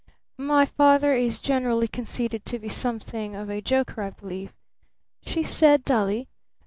[0.39, 4.51] "My father is generally conceded to be something of a joker, I believe,"
[5.21, 6.27] she said dully.